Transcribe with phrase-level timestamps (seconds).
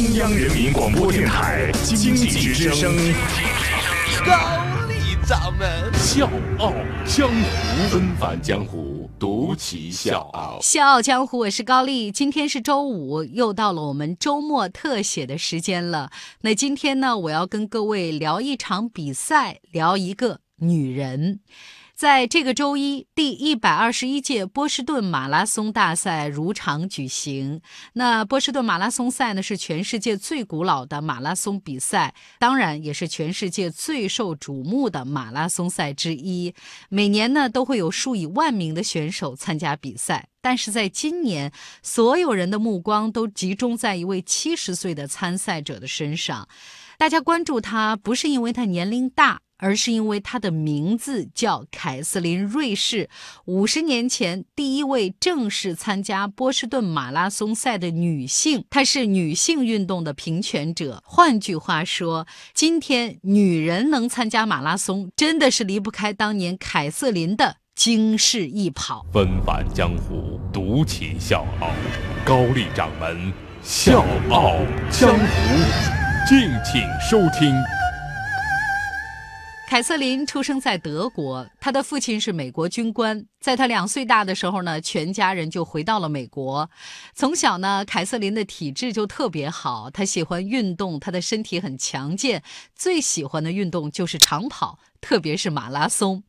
[0.00, 2.90] 中央人民广播电台经济之声，
[4.24, 6.26] 高丽掌门笑
[6.58, 6.72] 傲
[7.04, 10.58] 江湖，纷繁江湖，独骑笑傲。
[10.62, 12.10] 笑傲江湖，我是高丽。
[12.10, 16.10] 今天是周五，又到了我们周末特写的时间了。
[16.40, 21.40] 那今天呢，我要跟各位聊一场比赛，聊一个女人。
[22.00, 27.60] 在这个周一，第一百二十一届波士顿马拉松大赛如常举行。
[27.92, 36.54] 那波士顿马拉松赛呢，是全世界最古老的马拉松比赛，当然也是全世界最受瞩目的马拉松赛之一。
[36.88, 40.30] 每年呢，都会有数以万名的选手参加比赛。
[40.40, 46.48] 但是在今年，所有人的目光都集中在一位七十岁的参赛者的身上。
[46.96, 49.42] 大家关注他，不是因为他年龄大。
[49.60, 53.08] 而是因为她的名字叫凯瑟琳·瑞士，
[53.44, 61.02] 五十年前第一位正式参加波士顿马拉松赛的女性，她是女性运动的平权者。
[61.04, 69.06] 换句话说，今天女人能参加马拉松，真的是离不开当年凯瑟琳的惊世一跑。
[69.12, 71.70] 纷返江湖，独起笑傲，
[72.24, 74.56] 高丽掌门笑傲
[74.90, 75.24] 江湖，
[76.28, 77.54] 敬请收听。
[79.70, 83.24] 凯瑟琳出生在德国，她的父亲是美国军官。
[83.38, 86.68] 在她两岁大的时候呢，全家人就回到了美国。
[87.14, 92.42] 从小呢，凯瑟琳的体质就特别好，她喜欢运动，她的身体很强健，
[92.74, 96.24] 最喜欢的运动就是长跑，特别是马拉松。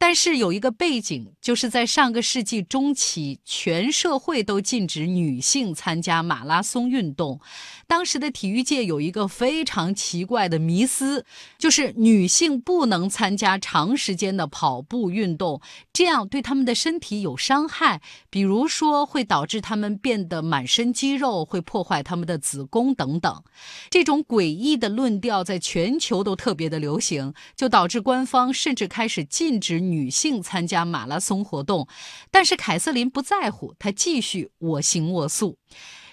[0.00, 7.40] 但是有一个背景，就是在上个世纪中期，全社会都禁止女性参加马拉松运动。
[7.88, 11.26] 当时的体育界有一个非常奇怪的迷思，
[11.58, 15.60] 就是女性不能参加长时间的跑步运动，
[15.92, 23.42] 这样对她们的身体有伤害，比如说会导致她们变得满身肌肉，会破坏她们的子宫等等。
[23.90, 29.87] 这种诡异的论调在全球都特别的流行，就导致官方甚至开始禁止。
[29.90, 31.88] 女性参加马拉松活动，
[32.30, 35.56] 但是凯瑟琳不在乎，她继续我行我素。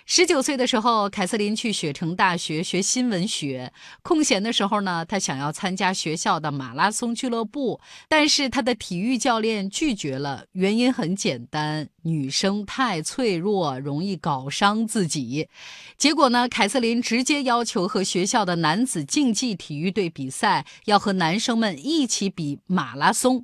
[0.08, 3.74] 十九岁的时候，凯瑟琳去雪城大学学新闻学。
[4.04, 10.46] 空闲的时候呢，她想要参加学校的马拉松俱乐部，但是她的体育教练拒绝了。
[10.52, 15.50] 原因很简单，女生太脆弱，容易搞伤自己。
[15.98, 23.44] 结果呢，凯瑟琳直接要求和学校的男子竞技体育队比赛，要和男生们一起比马拉松。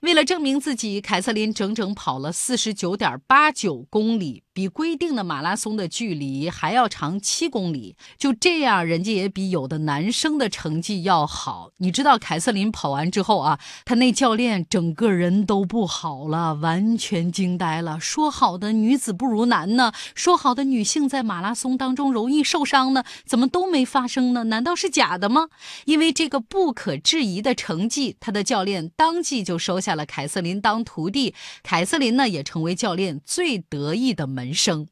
[0.00, 7.94] 为了证明自己，凯瑟琳整整跑了四十九点八九公里，比规定的马拉松的距离还要长七公里。
[8.18, 11.70] 就这样，人家也比有的男生的成绩要好。
[11.76, 18.00] 你知道，凯瑟琳跑完之后啊，他那教练整个人都不好了，完全惊呆了。
[18.00, 19.92] 说好的女子不如男呢？
[20.16, 23.04] 说好的女性在马拉松当中容易受伤呢？
[23.24, 24.44] 怎么都没发生呢？
[24.44, 25.48] 难道是假的吗？
[25.84, 29.76] 因为这个不可置疑的成绩，他的教练当即就收。
[29.86, 34.86] 下了凯瑟琳当徒弟，凯瑟琳呢也成为教练最得意的门人生。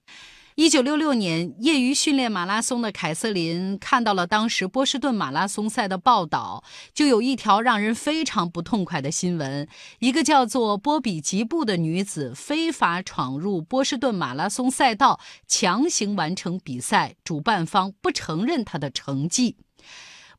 [0.57, 9.67] 一九六六年，业余训练马拉松的凯瑟琳看到了当时波士顿马拉松赛的报道，就有一条让人非常不痛快的新闻：
[9.99, 19.57] 一个叫做波比吉布的女子非法闯入波士顿马拉松赛道，强行完成比赛，主办方不承认她的成绩。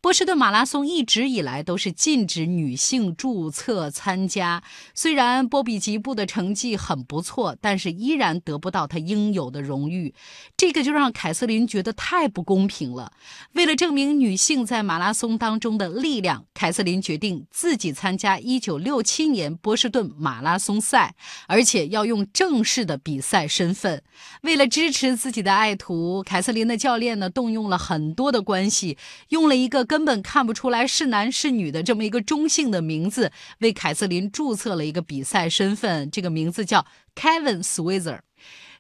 [0.02, 4.62] 波士顿马拉松一直以来都是禁止女性注册参加。
[4.94, 10.14] 虽然波比吉布的成绩很不错，但是依然得不到他应有的荣誉。
[10.56, 13.12] 这个就让凯瑟琳觉得太不公平了。
[13.54, 21.16] 为了证明女性在马拉松当中的力量，凯瑟琳决定自己参加1967年波士顿马拉松赛，
[21.48, 24.04] 而且要用正式的比赛身份。
[24.42, 28.98] 为了支持自己的爱徒，凯瑟琳的教练呢，动用了很多的关系，
[29.30, 36.86] 用了一个根本看不出来是男是女的这么一个中性的名字，为凯瑟琳注册了一个比赛身份，这个名字叫
[37.16, 38.20] Kevin Switzer。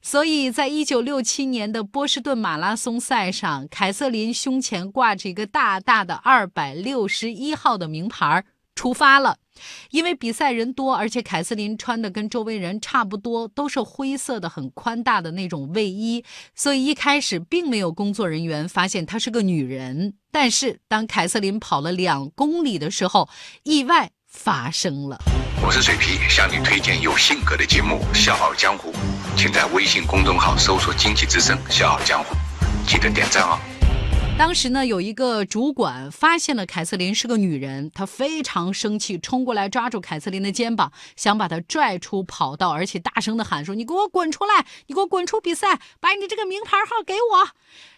[0.01, 8.43] 所以在一九六七年的波士顿马拉松赛上，凯瑟琳胸前挂着一个大大的二百六十一号的名牌，
[8.75, 9.37] 出发了。
[9.91, 16.23] 因为比赛人多，而且凯瑟琳穿的跟周围人差不多，都是灰色的、很宽大的那种卫衣，
[16.55, 20.15] 所以一开始并没有工作人员发现她是个女人。
[20.31, 23.29] 但是当凯瑟琳跑了两公里的时候，
[23.63, 25.17] 意外发生了。
[25.63, 28.91] 我是水皮，向你推荐有性格的节目《笑傲江湖》，
[29.37, 32.35] 请在微信公众号搜索“经济之声笑傲江湖”，
[32.85, 33.74] 记得点赞哦。
[34.37, 44.67] 当时呢，有一个主管发现了凯瑟琳是个女人，他非常生气，冲过来抓住凯瑟琳的肩膀，想把她拽出跑道，而且大声的喊说：“你给我滚出来！
[44.87, 45.79] 你给我滚出比赛！
[46.01, 47.49] 把你这个名牌号给我！”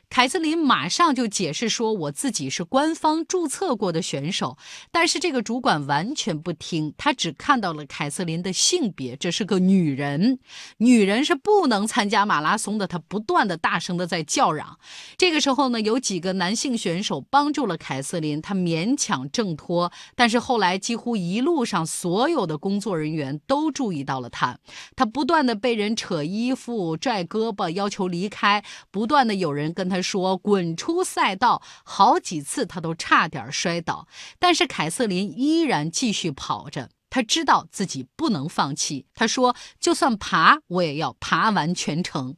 [0.09, 4.57] 凯瑟琳马上就解释说：“我自己是官方注册过的选手。”
[4.89, 10.39] 但是这个主管完全不听，他只看到了凯瑟琳的性别，这是个女人，
[10.77, 12.87] 女人是不能参加马拉松的。
[12.87, 14.79] 他不断的大声的在叫嚷。
[15.17, 19.91] 这个时候呢，有几个男性选手帮助了凯瑟琳，她勉强挣脱。
[20.15, 24.57] 但是后来几乎一路上所有的工作人员都注意到了她，
[24.95, 29.96] 她不断的被人扯衣服、拽胳膊，要求离开，不断的有人跟她。
[30.01, 34.07] 说滚出赛道，好几次他都差点摔倒，
[34.39, 36.89] 但是凯瑟琳依然继续跑着。
[37.09, 39.05] 他知道自己不能放弃。
[39.13, 42.35] 他说：“就算爬，我也要爬完全程。”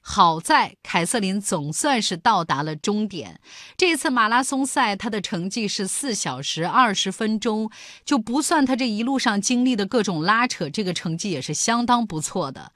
[0.00, 3.40] 好在凯瑟琳总算是到达了终点。
[3.76, 7.70] 这次马拉松赛，她的成绩是四小时二十分钟，
[8.04, 12.72] 就不算她这一路上经历的各种拉扯，这个成绩也是相当不错的。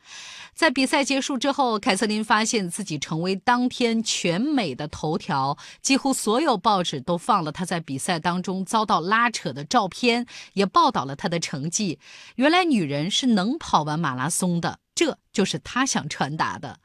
[0.55, 11.99] 在比赛结束之后，凯瑟琳发现自己成为当天全美的头条，几乎所有报纸都放了她在比赛当中遭到拉扯的照片，也报道了她的成绩。
[12.35, 16.79] 原来女人是能跑完马拉松的，这就是他想传达的。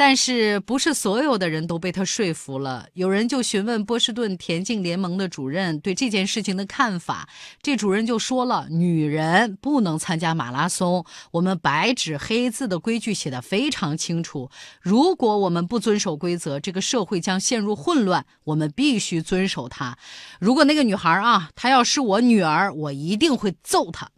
[0.00, 2.86] 但是不是所有的人都被他说服了？
[2.94, 7.28] 有人就询问波士顿田径联盟的主任对这件事情的看法，
[7.60, 14.48] 这主任就说了：“女人不能参加马拉松，我们白纸黑字的规矩写的非常清楚。
[14.80, 18.24] 如果我们不遵守规则，这个社会将陷入混乱。
[18.44, 19.98] 我们必须遵守它。
[20.38, 24.08] 如果那个女孩啊，她要是我女儿，我一定会揍她。”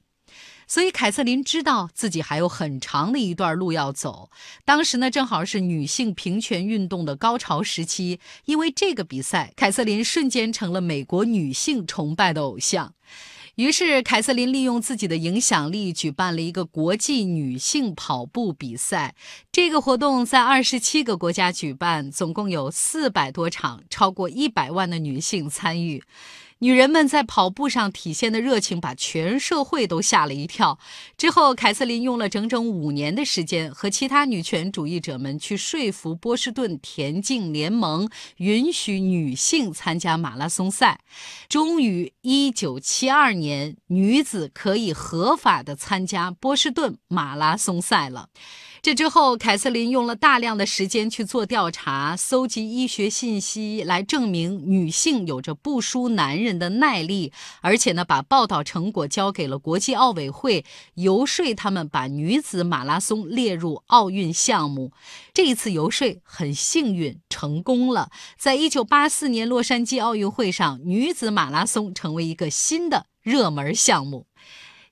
[0.70, 4.31] 所以凯瑟琳知道自己还有很长的一段路要走。
[4.64, 8.20] 当时呢，正好是女性平权运动的高潮时期。
[8.44, 12.94] 因为这个比赛，凯瑟琳瞬间成了美国女性崇拜的偶像。
[13.56, 19.17] 于是，凯瑟琳利用自己的影响力，举办了一个国际女性跑步比赛。
[19.50, 26.05] 这个活动在二十七个国家举办，总共有四百多场，超过一百万的女性参与。
[26.62, 30.78] 女人们在跑步上体现的热情，把全社会都吓了一跳。
[31.16, 41.00] 之后，凯瑟琳用了整整五年的时间，和其他女权主义者们去说服波士顿田径联盟，允许女性参加马拉松赛。
[41.48, 48.28] 终于，一九七二年，女子可以合法的参加波士顿马拉松赛了。
[48.82, 57.31] 这之后，凯瑟琳用了大量的时间去做调查，搜集医学信息，来证明女性有着不输男人的耐力。
[57.61, 64.93] 而且呢，把报道成果交给了国际奥委会，游说他们把女子马拉松列入奥运项目。
[65.35, 68.11] 这一次游说很幸运，成功了。
[68.38, 74.27] 在一九八四年洛杉矶奥运会上，女子马拉松成为一个新的热门项目。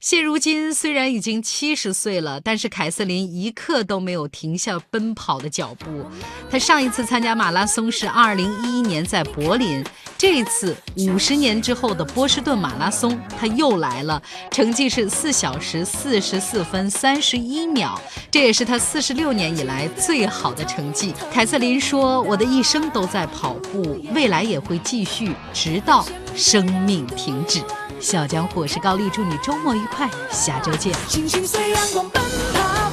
[0.00, 6.06] 现如今虽然已经七十岁了，但是凯瑟琳一刻都没有停下奔跑的脚步。
[6.48, 9.84] 她上一次参加马拉松是二零一一年在柏林，
[10.16, 14.22] 这一次五十年之后的波士顿马拉松，她又来了，
[14.52, 21.12] 成绩是四小时四十四分三十一秒，这也是她四十六年以来最好的成绩。
[21.32, 26.06] 凯瑟琳说：“我的一生都在跑步，未来也会继续，直到
[26.36, 27.60] 生命停止。”
[28.00, 30.94] 小江湖，我是高丽，祝你周末愉快，下周见。
[31.08, 32.22] 星星随阳光奔
[32.54, 32.87] 跑。